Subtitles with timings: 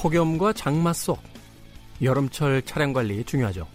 [0.00, 1.20] 폭염과 장마 속
[2.00, 3.66] 여름철 차량 관리 중요하죠.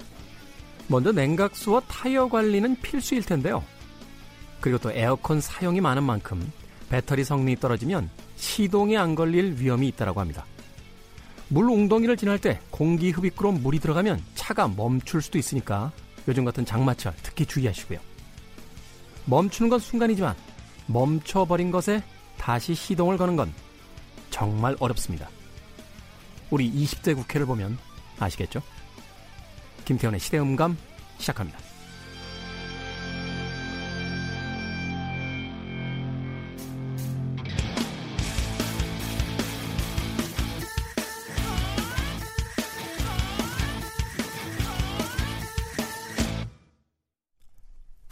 [0.88, 3.61] 먼저 냉각수와 타이어 관리는 필수일 텐데요.
[4.61, 6.49] 그리고 또 에어컨 사용이 많은 만큼
[6.88, 10.45] 배터리 성능이 떨어지면 시동에 안 걸릴 위험이 있다고 합니다.
[11.49, 15.91] 물 웅덩이를 지날 때 공기 흡입구로 물이 들어가면 차가 멈출 수도 있으니까
[16.29, 17.99] 요즘 같은 장마철 특히 주의하시고요.
[19.26, 20.35] 멈추는 건 순간이지만
[20.87, 22.01] 멈춰버린 것에
[22.37, 23.53] 다시 시동을 거는 건
[24.29, 25.27] 정말 어렵습니다.
[26.49, 27.77] 우리 20대 국회를 보면
[28.20, 28.61] 아시겠죠?
[29.85, 30.77] 김태현의 시대음감
[31.17, 31.59] 시작합니다.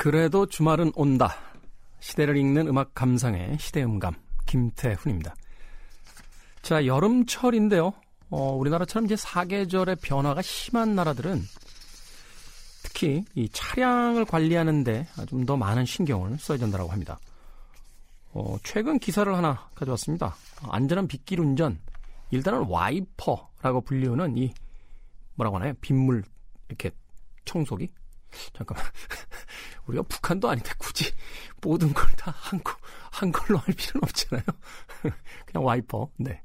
[0.02, 1.36] 그래도 주말은 온다.
[2.00, 4.16] 시대를 읽는 음악 감상의 시대음감
[4.48, 5.36] 김태훈입니다.
[6.64, 7.94] 자, 여름철인데요.
[8.32, 11.44] 어, 우리나라처럼 이제 사계절의 변화가 심한 나라들은
[12.84, 17.20] 특히 이 차량을 관리하는데 좀 더 많은 신경을 써야 된다고 합니다.
[18.34, 20.36] 어, 최근 기사를 하나 가져왔습니다.
[20.70, 21.80] 안전한 빗길 운전.
[22.32, 24.54] 일단은 와이퍼라고 불리우는 이
[25.36, 25.74] 뭐라고 하나요?
[25.82, 26.24] 빗물
[26.70, 26.92] 이렇게
[27.44, 27.90] 청소기?
[28.54, 28.86] 잠깐만.
[29.88, 31.12] 우리가 북한도 아닌데 굳이
[31.62, 32.62] 모든 걸 다 한,
[33.12, 34.46] 한 걸로 할 필요는 없잖아요.
[35.48, 36.10] 그냥 와이퍼.
[36.18, 36.42] 네.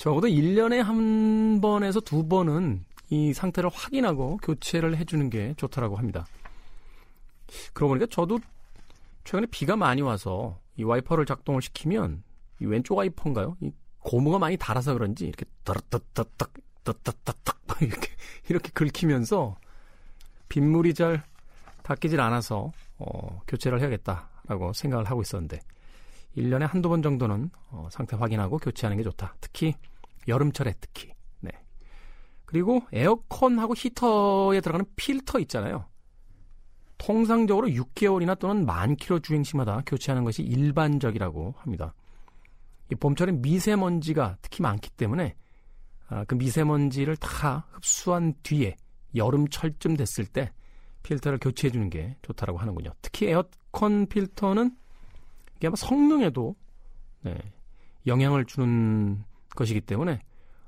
[0.00, 6.26] 적어도 1년에 한 번에서 두 번은 이 상태를 확인하고 교체를 해주는 게 좋다라고 합니다.
[7.74, 8.38] 그러고 보니까 저도
[9.24, 12.22] 최근에 비가 많이 와서 이 와이퍼를 작동을 시키면
[12.62, 13.58] 이 왼쪽 와이퍼인가요?
[13.60, 16.50] 이 고무가 많이 닳아서 그런지 이렇게 따르따따딱
[16.82, 18.08] 따따따딱 이렇게
[18.48, 19.58] 이렇게 긁히면서
[20.48, 21.22] 빗물이 잘
[21.82, 25.60] 닦이질 않아서 어, 교체를 해야겠다라고 생각을 하고 있었는데
[26.36, 29.34] 1년에 한두 번 정도는 어, 상태 확인하고 교체하는 게 좋다.
[29.40, 29.74] 특히
[30.28, 31.12] 여름철에 특히.
[31.40, 31.50] 네.
[32.44, 35.86] 그리고 에어컨하고 히터에 들어가는 필터 있잖아요.
[36.98, 41.94] 통상적으로 6개월이나 또는 만 킬로 주행 시마다 교체하는 것이 일반적이라고 합니다.
[42.92, 45.34] 이 봄철엔 미세먼지가 특히 많기 때문에
[46.08, 48.76] 아, 그 미세먼지를 다 흡수한 뒤에
[49.14, 50.52] 여름철쯤 됐을 때
[51.02, 52.90] 필터를 교체해 주는 게 좋다라고 하는군요.
[53.00, 54.76] 특히 에어컨 필터는
[55.60, 56.56] 이게 아마 성능에도
[57.20, 57.38] 네,
[58.06, 59.22] 영향을 주는
[59.54, 60.22] 것이기 때문에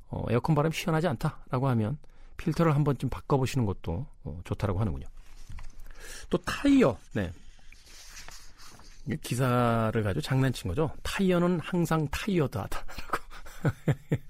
[0.08, 1.98] 어, 에어컨 바람이 시원하지 않다라고 하면
[2.36, 5.06] 필터를 한 번쯤 바꿔보시는 것도 어, 좋다라고 하는군요.
[6.28, 7.32] 또 타이어, 네.
[9.22, 10.91] 기사를 가지고 장난친 거죠.
[11.02, 13.19] 타이어는 항상 타이어드하다라고.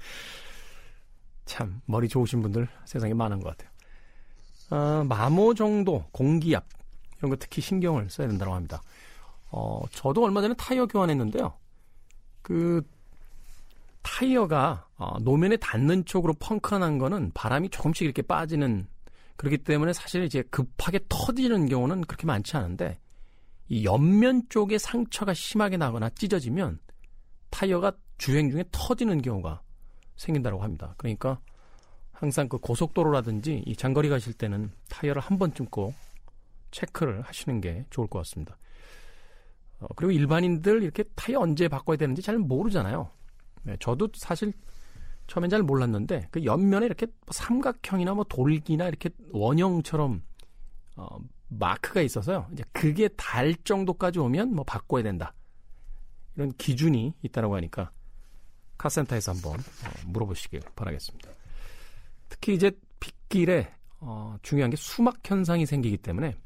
[1.45, 3.73] 참 머리 좋으신 분들 세상에 많은 것 같아요.
[4.71, 6.65] 어, 마모 정도, 공기압
[7.19, 8.81] 이런 거 특히 신경을 써야 된다고 합니다.
[9.53, 11.53] 어, 저도 얼마 전에 타이어 교환했는데요.
[12.41, 12.83] 그
[14.03, 18.87] 타이어가 어, 노면에 닿는 쪽으로 펑크난 거는 바람이 조금씩 이렇게 빠지는
[19.37, 22.99] 그렇기 때문에 사실 이제 급하게 터지는 경우는 그렇게 많지 않은데
[23.69, 26.79] 이 옆면 쪽에 상처가 심하게 나거나 찢어지면
[27.51, 29.63] 타이어가 주행 중에 터지는 경우가
[30.17, 30.95] 생긴다고 합니다.
[30.97, 31.41] 그러니까
[32.13, 35.95] 항상 그 고속도로라든지 이 장거리 가실 때는 타이어를 한 번쯤 꼭
[36.71, 38.57] 체크를 하시는 게 좋을 것 같습니다.
[39.83, 43.11] 어, 그리고 일반인들 이렇게 타이어 언제 바꿔야 되는지 잘 모르잖아요.
[43.65, 44.53] 네, 저도 사실
[45.27, 50.23] 처음엔 잘 몰랐는데 그 옆면에 이렇게 뭐 삼각형이나 뭐 돌기나 이렇게 원형처럼
[50.97, 52.49] 어, 마크가 있어서요.
[52.53, 55.35] 이제 그게 달 정도까지 오면 뭐 바꿔야 된다.
[56.35, 57.91] 이런 기준이 있다라고 하니까
[58.79, 61.31] 카센터에서 한번 어, 물어보시길 바라겠습니다.
[62.29, 66.37] 특히 이제 빗길에 어, 중요한 게 수막 현상이 생기기 때문에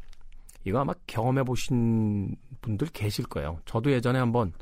[0.67, 3.61] 이거 아마 경험해 보신 분들 계실 거예요.
[3.67, 4.53] 저도 예전에 한번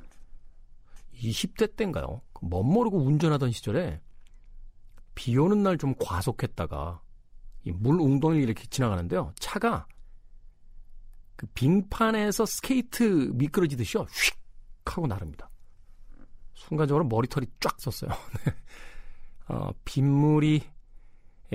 [1.14, 2.20] 20대 때인가요?
[2.43, 4.00] 멋 모르고 운전하던 시절에
[5.14, 7.00] 비 오는 날 좀 과속했다가
[7.64, 9.32] 이 물 웅덩이를 이렇게 지나가는데요.
[9.38, 9.87] 차가
[11.37, 14.02] 그 빙판에서 스케이트 미끄러지듯이요.
[14.02, 14.34] 휙
[14.84, 15.49] 하고 나릅니다.
[16.52, 18.11] 순간적으로 머리털이 쫙 섰어요.
[18.44, 18.55] 네.
[19.49, 20.62] 어, 빗물이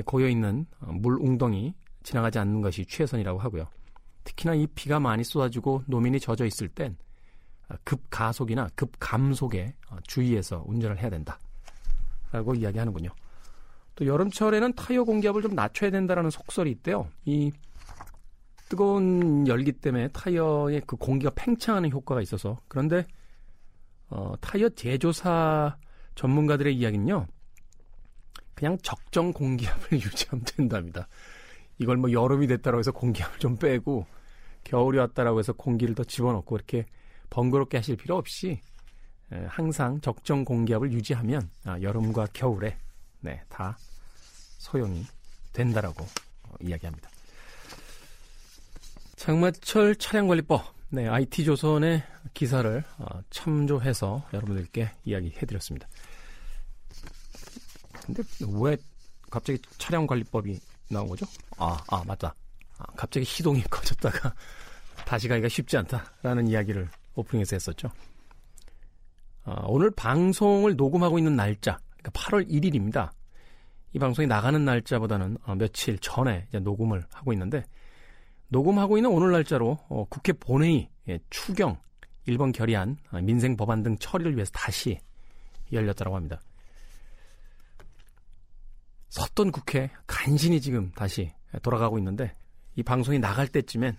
[0.05, 3.69] 고여 있는 어, 물 웅덩이 지나가지 않는 것이 최선이라고 하고요.
[4.29, 6.95] 특히나 이 비가 많이 쏟아지고 노면이 젖어 있을 땐
[7.67, 11.39] 어, 급가속이나 급감속에 어, 주의해서 운전을 해야 된다.
[12.31, 13.09] 라고 이야기하는군요.
[13.95, 17.09] 또 여름철에는 타이어 공기압을 좀 낮춰야 된다라는 속설이 있대요.
[17.25, 17.51] 이
[18.69, 23.05] 뜨거운 열기 때문에 타이어의 그 공기가 팽창하는 효과가 있어서 그런데
[24.09, 25.75] 어, 타이어 제조사
[26.13, 27.25] 전문가들의 이야기는요.
[28.53, 31.07] 그냥 적정 공기압을 유지하면 된답니다.
[31.79, 34.05] 이걸 뭐 여름이 됐다고 해서 공기압을 좀 빼고
[34.63, 36.85] 겨울이 왔다라고 해서 공기를 더 집어넣고 이렇게
[37.29, 38.59] 번거롭게 하실 필요 없이
[39.47, 42.77] 항상 적정 공기압을 유지하면 아, 여름과 겨울에
[43.21, 43.77] 네, 다
[44.57, 45.05] 소용이
[45.53, 47.09] 된다라고 어, 이야기합니다.
[49.15, 52.03] 장마철 차량관리법, 네, IT조선의
[52.33, 55.87] 기사를 어, 참조해서 여러분들께 이야기해드렸습니다.
[58.05, 58.23] 근데
[58.59, 58.77] 왜
[59.29, 60.59] 갑자기 차량관리법이
[60.89, 61.25] 나온 거죠?
[61.57, 62.33] 아, 아, 맞다.
[62.79, 64.33] 아, 갑자기 시동이 꺼졌다가
[65.05, 67.89] 다시 가기가 쉽지 않다라는 이야기를 오프닝에서 했었죠.
[69.43, 73.11] 아, 오늘 방송을 녹음하고 있는 날짜, 그러니까 8월 1일입니다.
[73.93, 77.63] 이 방송이 나가는 날짜보다는 어, 며칠 전에 녹음을 하고 있는데
[78.49, 81.79] 녹음하고 있는 오늘 날짜로 어, 국회 본회의 예, 추경
[82.27, 84.99] 1번 결의안 아, 민생 법안 등 처리를 위해서 다시
[85.71, 86.39] 열렸다고 합니다.
[89.09, 91.31] 섰던 국회 간신히 지금 다시
[91.63, 92.35] 돌아가고 있는데
[92.75, 93.97] 이 방송이 나갈 때쯤엔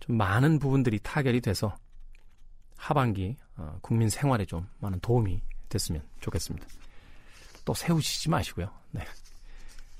[0.00, 1.76] 좀 많은 부분들이 타결이 돼서
[2.76, 6.66] 하반기 어, 국민 생활에 좀 많은 도움이 됐으면 좋겠습니다.
[7.64, 8.70] 또 세우시지 마시고요.
[8.92, 9.04] 네.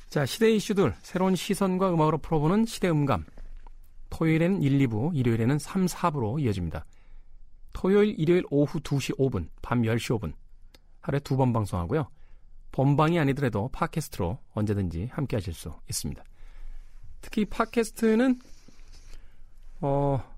[0.09, 3.25] 자, 시대 이슈들 새로운 시선과 음악으로 풀어보는 시대 음감.
[4.11, 6.87] 토요일에는 1, 2부, 일요일에는 3, 4부로 이어집니다.
[7.75, 10.33] 토요일, 일요일 오후 2시 5분, 밤 10시 5분.
[11.03, 12.09] 하루에 두 번 방송하고요.
[12.73, 16.23] 본방이 아니더라도 팟캐스트로 언제든지 함께 하실 수 있습니다.
[17.21, 18.41] 특히 팟캐스트는
[19.81, 20.37] 어,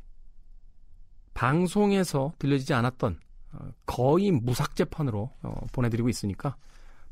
[1.35, 3.19] 방송에서 들려지지 않았던
[3.53, 6.57] 어, 거의 무삭제판으로 어, 보내드리고 있으니까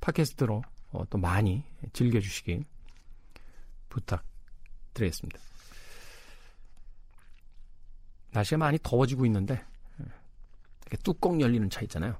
[0.00, 0.62] 팟캐스트로
[0.92, 2.64] 어, 또 많이 즐겨주시길
[3.88, 5.38] 부탁드리겠습니다.
[8.32, 9.64] 날씨가 많이 더워지고 있는데
[11.02, 12.18] 뚜껑 열리는 차 있잖아요.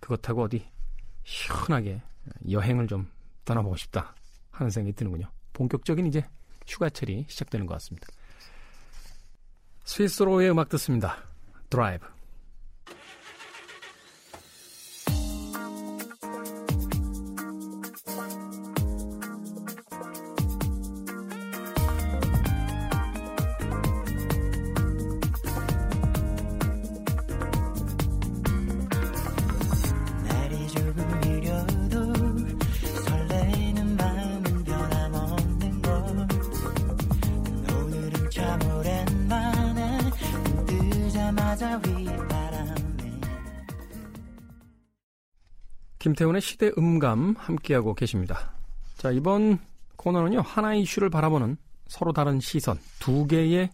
[0.00, 0.66] 그것하고 어디
[1.24, 2.00] 시원하게
[2.50, 3.10] 여행을 좀
[3.44, 4.14] 떠나보고 싶다
[4.50, 5.30] 하는 생각이 드는군요.
[5.52, 6.24] 본격적인 이제
[6.70, 8.06] 휴가철이 시작되는 것 같습니다.
[9.84, 11.24] 스위스로의 음악 듣습니다.
[11.68, 12.06] 드라이브.
[46.00, 48.54] 김태훈의 시대 음감 함께하고 계십니다.
[48.96, 49.58] 자, 이번
[49.96, 51.58] 코너는요, 하나의 이슈를 바라보는
[51.88, 53.70] 서로 다른 시선, 두 개의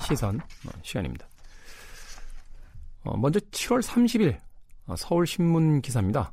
[0.00, 1.28] 시선 어, 시간입니다.
[3.04, 4.40] 어, 먼저 7월 30일
[4.86, 6.32] 어, 서울신문 기사입니다.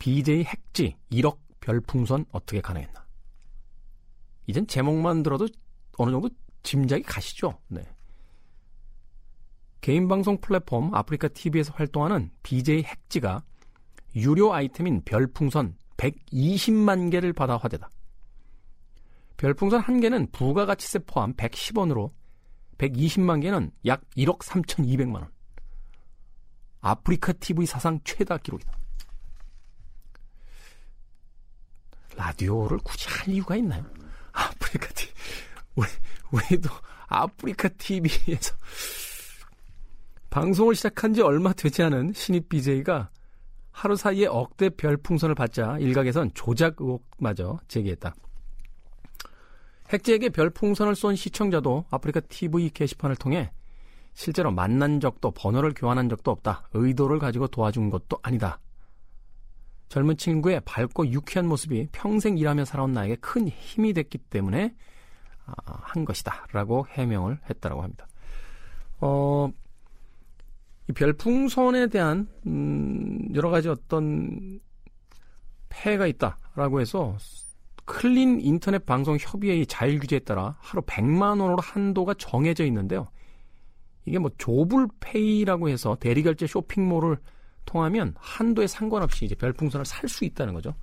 [0.00, 3.06] BJ 핵지 1억 별풍선 어떻게 가능했나?
[4.48, 5.46] 이젠 제목만 들어도
[5.96, 6.28] 어느 정도
[6.64, 7.56] 짐작이 가시죠?
[7.68, 7.82] 네.
[9.80, 13.44] 개인 방송 플랫폼 아프리카 TV에서 활동하는 BJ 핵지가
[14.16, 17.90] 유료 아이템인 별풍선 120만 개를 받아 화제다.
[19.36, 22.12] 별풍선 한 개는 부가가치세 포함 110원으로
[22.78, 25.30] 120만 개는 약 1억 3,200만 원.
[26.80, 28.72] 아프리카 TV 사상 최다 기록이다.
[32.16, 33.84] 라디오를 굳이 할 이유가 있나요?
[34.32, 35.14] 아프리카 TV.
[35.76, 35.88] 우리,
[36.32, 36.68] 우리도
[37.06, 38.54] 아프리카 TV에서
[40.30, 43.10] 방송을 시작한 지 얼마 되지 않은 신입 BJ가
[43.72, 48.14] 하루 사이에 억대 별풍선을 받자 일각에선 조작 의혹마저 제기했다.
[49.90, 53.50] 핵지에게 별풍선을 쏜 시청자도 아프리카 TV 게시판을 통해
[54.14, 56.68] 실제로 만난 적도 번호를 교환한 적도 없다.
[56.74, 58.60] 의도를 가지고 도와준 것도 아니다.
[59.88, 64.74] 젊은 친구의 밝고 유쾌한 모습이 평생 일하며 살아온 나에게 큰 힘이 됐기 때문에
[65.44, 66.46] 아, 한 것이다.
[66.52, 68.06] 라고 해명을 했다라고 합니다.
[69.00, 69.50] 어,
[70.88, 74.60] 이 별풍선에 대한 음, 여러 가지 어떤
[75.68, 77.16] 폐해가 있다라고 해서
[77.84, 83.08] 클린 인터넷 방송 협의회의 자율 규제에 따라 하루 100만 원으로 한도가 정해져 있는데요.
[84.04, 87.18] 이게 뭐 조불페이라고 해서 대리결제 쇼핑몰을
[87.64, 90.74] 통하면 한도에 상관없이 이제 별풍선을 살 수 있다는 거죠.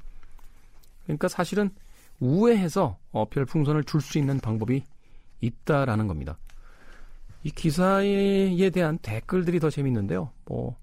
[1.03, 1.69] 그러니까 사실은
[2.19, 4.83] 우회해서 어, 별풍선을 줄 수 있는 방법이
[5.41, 6.37] 있다라는 겁니다.
[7.43, 10.31] 이 기사에 대한 댓글들이 더 재밌는데요.
[10.45, 10.75] 뭐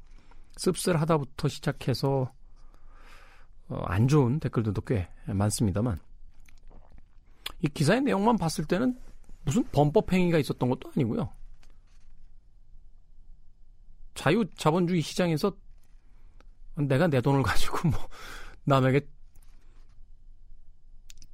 [0.56, 2.32] 씁쓸하다부터 시작해서
[3.68, 5.98] 어, 안 좋은 댓글들도 꽤 많습니다만
[7.62, 8.98] 이 기사의 내용만 봤을 때는
[9.44, 11.32] 무슨 범법 행위가 있었던 것도 아니고요.
[14.14, 15.52] 자유 자본주의 시장에서
[16.74, 18.08] 내가 내 돈을 가지고 뭐
[18.64, 19.06] 남에게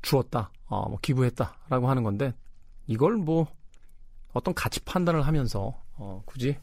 [0.03, 2.35] 주었다, 어, 뭐 기부했다라고 하는 건데
[2.87, 3.47] 이걸 뭐
[4.33, 6.59] 어떤 가치 판단을 하면서 어, 굳이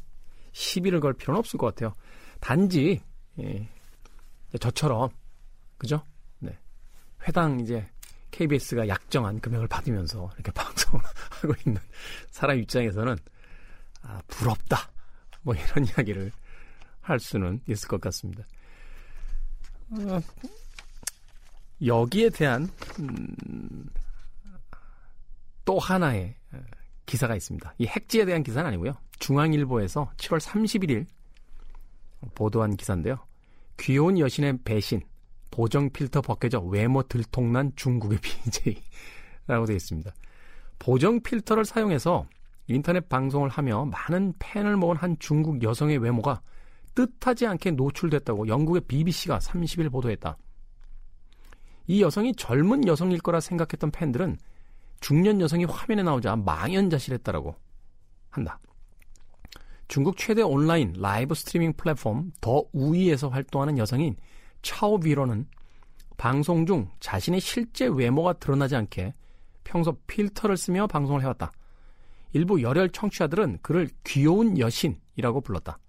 [0.52, 1.94] 시비를 걸 필요는 없을 것 같아요.
[2.40, 3.02] 단지
[3.40, 3.68] 예,
[4.60, 5.10] 저처럼
[5.78, 6.04] 그죠?
[6.40, 6.58] 네.
[7.28, 7.88] 회당 이제
[8.32, 11.82] KBS가 약정한 금액을 받으면서 이렇게 방송을 하고 있는
[12.30, 13.18] 사람 입장에서는
[14.04, 14.90] 아, 부럽다.
[15.42, 16.32] 뭐 이런 이야기를
[17.02, 18.44] 할 수는 있을 것 같습니다.
[19.92, 20.20] 어,
[21.86, 22.70] 여기에 대한
[23.00, 23.90] 음,
[25.66, 26.60] 또 하나의 어,
[27.06, 27.74] 기사가 있습니다.
[27.80, 28.94] 이 핵지에 대한 기사는 아니고요.
[29.20, 31.06] 중앙일보에서 7월 31일
[32.36, 33.18] 보도한 기사인데요.
[33.78, 35.02] 귀여운 여신의 배신,
[35.52, 38.20] 보정 필터 벗겨져 외모 들통난 중국의
[39.48, 40.14] BJ라고 되어 있습니다.
[40.78, 42.26] 보정 필터를 사용해서
[42.68, 46.42] 인터넷 방송을 하며 많은 팬을 모은 한 중국 여성의 외모가
[46.94, 50.38] 뜻하지 않게 노출됐다고 영국의 BBC가 30일 보도했다.
[51.88, 54.38] 이 여성이 젊은 여성일 거라 생각했던 팬들은
[55.00, 57.56] 중년 여성이 화면에 나오자 망연자실했다라고
[58.30, 58.60] 한다.
[59.90, 64.16] 중국 최대 온라인 라이브 스트리밍 플랫폼 더 우이에서 활동하는 여성인
[64.62, 65.48] 차오 비로는
[66.16, 69.14] 방송 중 자신의 실제 외모가 드러나지 않게
[69.64, 71.52] 평소 필터를 쓰며 방송을 해왔다.
[72.34, 75.80] 일부 열혈 청취자들은 그를 귀여운 여신이라고 불렀다.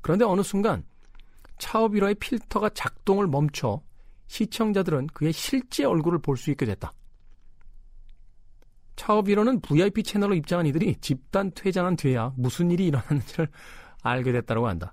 [0.00, 0.84] 그런데 어느 순간
[1.58, 3.80] 차오비러의 필터가 작동을 멈춰
[4.26, 6.92] 시청자들은 그의 실제 얼굴을 볼 수 있게 됐다.
[8.98, 13.48] 차오비러는 VIP 채널로 입장한 이들이 집단 퇴장한 뒤에야 무슨 일이 일어났는지를
[14.02, 14.92] 알게 됐다고 한다.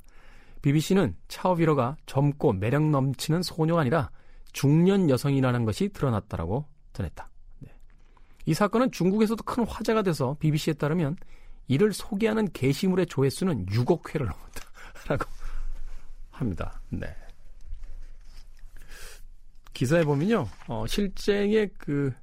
[0.61, 4.11] BBC는 차오비러가 젊고 매력 넘치는 소녀가 아니라
[4.53, 7.29] 중년 여성이라는 것이 드러났다라고 전했다.
[7.59, 7.71] 네.
[8.45, 11.17] 이 사건은 중국에서도 큰 화제가 돼서 BBC에 따르면
[11.67, 15.31] 이를 소개하는 게시물의 조회수는 6억 회를 넘었다라고
[16.29, 16.79] 합니다.
[16.89, 17.07] 네.
[19.73, 22.13] 기사에 보면요, 어, 실제의 그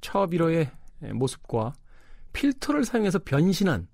[0.00, 0.70] 차오비러의
[1.14, 1.74] 모습과
[2.32, 3.88] 필터를 사용해서 변신한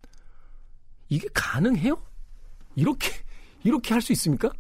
[1.08, 2.02] 이게 가능해요?
[2.76, 3.10] 이렇게
[3.64, 4.50] 이렇게 할 수 있습니까?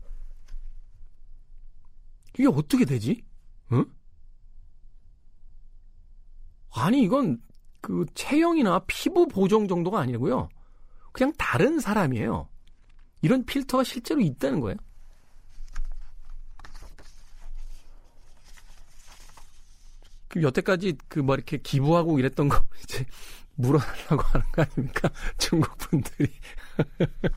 [2.34, 3.24] 이게 어떻게 되지?
[3.72, 3.84] 응?
[6.74, 7.40] 아니 이건
[7.80, 10.48] 그 체형이나 피부 보정 정도가 아니고요.
[11.12, 12.48] 그냥 다른 사람이에요.
[13.22, 14.76] 이런 필터가 실제로 있다는 거예요.
[20.28, 23.04] 그 여태까지 그 뭐 이렇게 기부하고 이랬던 거 이제
[23.56, 25.10] 물어달라고 하는 거 아닙니까?
[25.38, 26.30] 중국 분들이.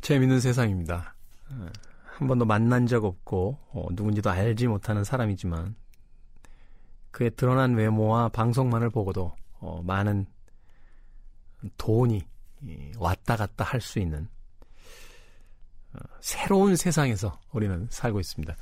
[0.00, 1.14] 재밌는 세상입니다.
[2.04, 5.74] 한 번도 만난 적 없고 어, 누군지도 알지 못하는 사람이지만
[7.10, 10.26] 그의 드러난 외모와 방송만을 보고도 어, 많은
[11.78, 12.22] 돈이
[12.98, 14.28] 왔다 갔다 할 수 있는
[15.94, 18.54] 어, 새로운 세상에서 우리는 살고 있습니다.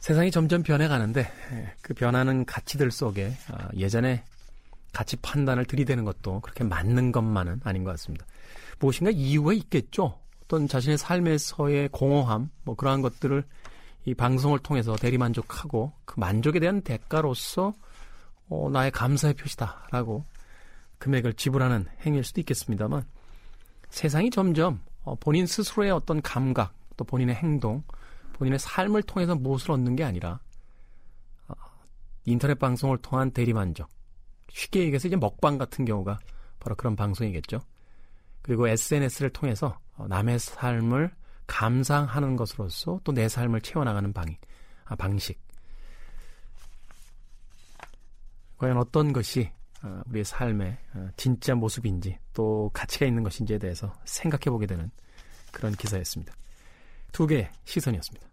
[0.00, 1.20] 세상이 점점 변해가는데
[1.52, 4.24] 예, 그 변하는 가치들 속에 아, 예전에
[4.92, 8.26] 가치 판단을 들이대는 것도 그렇게 맞는 것만은 아닌 것 같습니다.
[8.78, 10.18] 무엇인가 이유가 있겠죠.
[10.44, 13.44] 어떤 자신의 삶에서의 공허함, 뭐 그러한 것들을
[14.06, 17.74] 이 방송을 통해서 대리만족하고 그 만족에 대한 대가로서
[18.48, 20.24] 어, 나의 감사의 표시다라고
[20.98, 23.04] 금액을 지불하는 행위일 수도 있겠습니다만
[23.90, 27.84] 세상이 점점 어, 본인 스스로의 어떤 감각 또 본인의 행동
[28.40, 30.40] 본인의 삶을 통해서 무엇을 얻는 게 아니라
[31.46, 31.54] 어,
[32.24, 33.86] 인터넷 방송을 통한 대리만족
[34.48, 36.18] 쉽게 얘기해서 이제 먹방 같은 경우가
[36.58, 37.60] 바로 그런 방송이겠죠.
[38.40, 41.12] 그리고 SNS를 통해서 어, 남의 삶을
[41.46, 44.34] 감상하는 것으로서 또 내 삶을 채워나가는 방,
[44.86, 45.38] 아, 방식.
[48.56, 50.78] 과연 어떤 것이 어, 우리의 삶의
[51.18, 54.90] 진짜 모습인지 또 가치가 있는 것인지에 대해서 생각해 보게 되는
[55.52, 56.34] 그런 기사였습니다.
[57.12, 58.29] 두 개의 시선이었습니다.